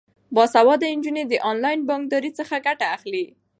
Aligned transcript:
باسواده 0.35 0.85
نجونې 0.97 1.23
د 1.27 1.33
انلاین 1.49 1.79
بانکدارۍ 1.89 2.31
څخه 2.39 2.55
ګټه 2.67 2.85
اخلي. 2.95 3.25